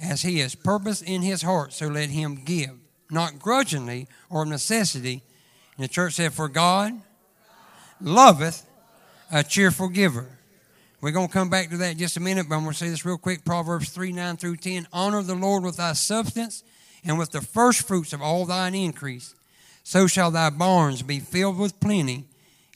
[0.00, 2.72] as he has purpose in his heart, so let him give,
[3.10, 5.22] not grudgingly or of necessity.
[5.76, 7.00] And the church said, For God
[8.00, 8.66] loveth
[9.30, 10.33] a cheerful giver.
[11.04, 12.78] We're going to come back to that in just a minute, but I'm going to
[12.78, 14.88] say this real quick Proverbs 3 9 through 10.
[14.90, 16.64] Honor the Lord with thy substance
[17.04, 19.34] and with the first fruits of all thine increase.
[19.82, 22.24] So shall thy barns be filled with plenty,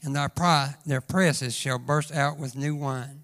[0.03, 3.23] and thy pri- their presses shall burst out with new wine.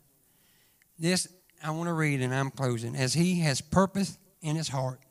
[0.97, 1.27] This
[1.63, 2.95] I want to read, and I'm closing.
[2.95, 5.01] As he has purpose in his heart.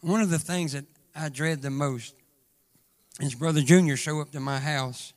[0.00, 2.14] One of the things that I dread the most
[3.20, 5.12] is Brother Junior show up to my house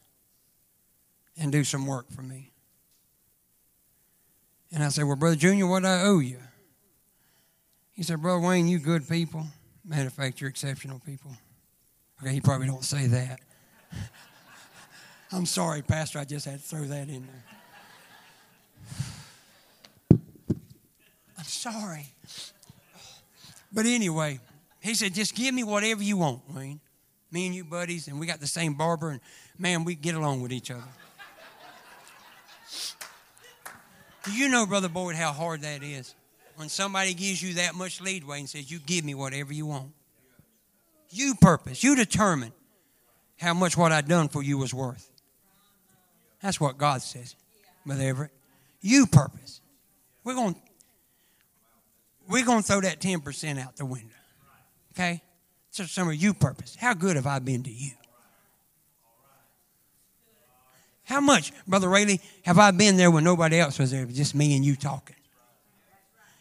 [1.38, 2.52] and do some work for me.
[4.72, 6.40] And I said, Well, Brother Junior, what do I owe you?
[7.94, 9.46] He said, Brother Wayne, you good people.
[9.86, 11.32] Matter of fact, you're exceptional people.
[12.22, 13.40] Okay, he probably don't say that.
[15.32, 17.44] I'm sorry, Pastor, I just had to throw that in there.
[21.38, 22.08] I'm sorry.
[23.72, 24.40] But anyway,
[24.82, 26.80] he said, just give me whatever you want, Wayne.
[27.32, 29.20] Me and you buddies, and we got the same barber, and
[29.58, 30.84] man, we get along with each other.
[30.84, 30.90] Do
[34.32, 36.16] you know, Brother Boyd, how hard that is?
[36.56, 39.92] When somebody gives you that much leadway and says, You give me whatever you want.
[41.10, 42.52] You purpose, you determine
[43.38, 45.10] how much what I done for you was worth.
[46.42, 47.36] That's what God says,
[47.86, 48.32] Brother Everett.
[48.82, 49.62] You purpose.
[50.24, 50.56] We're going
[52.28, 54.16] we're going to throw that 10% out the window.
[54.94, 55.22] Okay?
[55.70, 56.76] So some of you purpose.
[56.80, 57.92] How good have I been to you?
[61.06, 64.56] How much, Brother Rayleigh, have I been there when nobody else was there, just me
[64.56, 65.16] and you talking?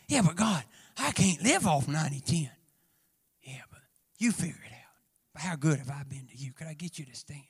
[0.08, 0.64] Yeah, but God,
[0.98, 2.50] I can't live off 90 10.
[3.42, 3.80] Yeah, but
[4.18, 4.94] you figure it out.
[5.34, 6.52] But how good have I been to you?
[6.52, 7.42] Could I get you to stand?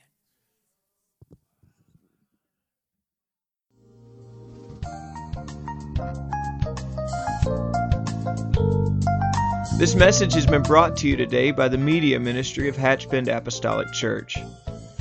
[9.79, 13.29] This message has been brought to you today by the Media Ministry of Hatch Bend
[13.29, 14.39] Apostolic Church.